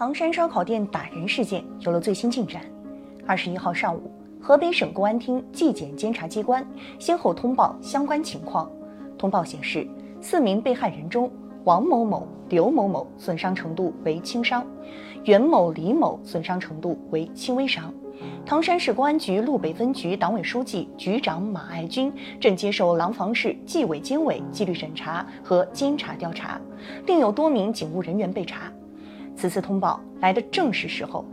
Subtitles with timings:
[0.00, 2.62] 唐山烧烤店打人事件有了最新进展。
[3.26, 6.66] 二十一号上午，河北省公安厅纪检监察机关
[6.98, 8.72] 先后通报相关情况。
[9.18, 9.86] 通报显示，
[10.18, 11.30] 四名被害人中，
[11.64, 14.66] 王某某、刘某某损伤程度为轻伤，
[15.24, 17.92] 袁某、李某损伤程度为轻微伤。
[18.46, 22.10] 唐山市公安局路北分局党委书记、局长马爱军
[22.40, 26.58] 正接受廊坊市纪委监委纪律审查和监察调查，
[27.04, 28.72] 另有多名警务人员被查。
[29.36, 31.24] 此次通报来的正是时候。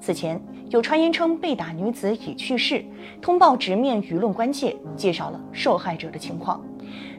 [0.00, 0.40] 此前
[0.70, 2.82] 有传言称被打女子已去世，
[3.20, 6.64] 通报直面舆论关切，介绍了受害者的情况。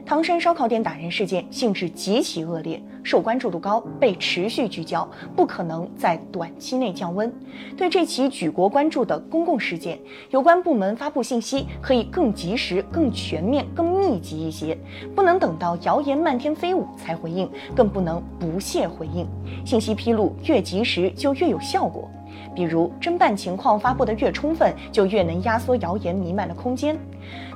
[0.04, 7.32] 唐山烧烤店打人事件性质极其恶劣，受关注度高，被持续聚焦，不可能在短期内降温。
[7.76, 9.98] 对这起举国关注的公共事件，
[10.30, 14.76] 有关部门发布信息可以更及时、更全面、更密集一些，
[15.14, 19.24] 不能等到谣言漫天飞舞才回应，更不能不屑回应。
[19.64, 22.10] 信息披露越及时，就越有效果。
[22.54, 26.98] 比如侦办情况发布的越充分，就越能压缩谣言弥漫的空间。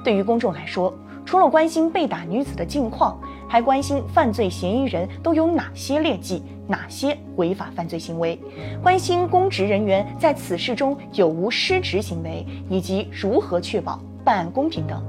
[0.05, 0.95] 对于公众来说，
[1.27, 8.41] 除了关心被打女子的近况，还关心犯罪嫌疑人都有哪些劣迹、哪些违法犯罪行为，
[8.81, 15.03] 关心公职人员在此事中有无失职行为，以及如何确保办案公平等。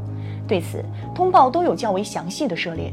[0.47, 2.91] 对此，通报都有较为详细的涉猎。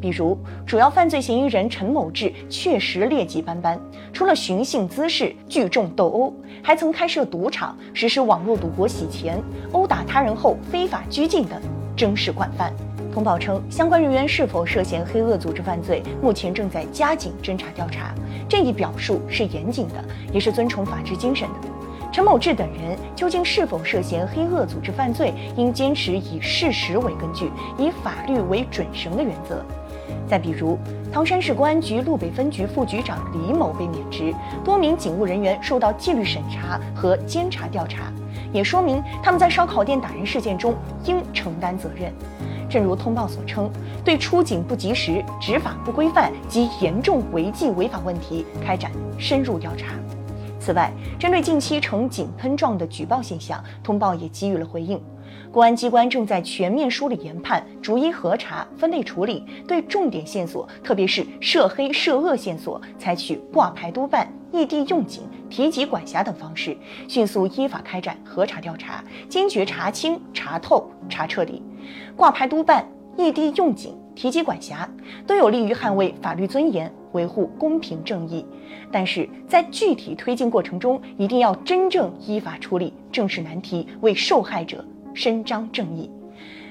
[0.00, 0.36] 比如，
[0.66, 3.80] 主要犯罪嫌疑人陈某志确实劣迹斑斑，
[4.12, 9.40] 除了寻衅滋事、聚众斗殴，还曾开设赌场、实施网络赌博洗钱、
[9.72, 11.58] 殴打他人后非法拘禁等，
[11.96, 12.72] 真是惯犯。
[13.12, 18.12] 通报称，相关人员是否涉嫌黑恶组织犯罪，目前正在加紧侦查调查。
[18.48, 21.68] 这一表述是严谨的，也是遵从法治精神的。
[22.12, 29.64] 陈某志等人究竟是否涉嫌黑恶组织犯罪，应坚持以事实为根据，以法律为准绳的原则。
[30.26, 30.78] 再比如，
[31.12, 38.12] 唐山市公安局路北分局副局长李某被免职，多名警务人员受到纪律审查和监察调查，
[38.54, 40.74] 也说明他们在烧烤店打人事件中
[41.04, 42.10] 应承担责任。
[42.70, 43.70] 正如通报所称，
[44.02, 49.94] 对出警不及时、执法不规范及严重违纪违法问题开展深入调查。
[50.58, 54.98] 此外，针对近期呈井喷状的举报现象，通报也给予了回应。
[55.52, 66.76] 公安机关正在全面梳理研判，逐一核查、分类处理，对重点线索，特别是涉黑涉恶线索，采取挂牌督办、异地用警、提级管辖等方式，
[67.08, 71.60] 迅速依法开展核查调查，坚决查清、查透、查彻底。
[72.14, 74.88] 挂牌督办、异地用警、提级管辖，
[75.26, 78.46] 都有利于捍卫法律尊严，维护公平正义。
[78.92, 84.84] 但是在具体推进过程中，一定要真正依法处理正视难题，为受害者。
[85.14, 86.08] 伸张正义，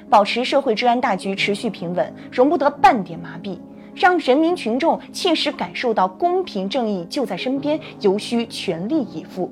[0.10, 3.58] 保持社会治安大局持续平稳，容不得半点麻痹，
[3.96, 9.52] 让人民群众切实感受到公平正义就在身边，尤需全力以赴。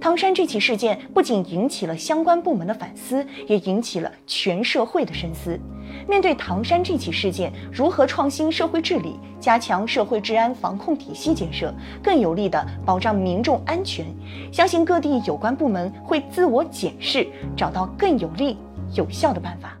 [0.00, 5.58] 唐山这起事件不仅引起了相关部门的反思，也引起了全社会的深思。
[6.06, 14.06] 面对唐山这起事件，如何创新社会治理，加强社会治安防控体系建设，更有力地保障民众安全？
[14.52, 18.56] 相信各地有关部门会自我检视，找到更有力、
[18.94, 19.76] 有效的办法。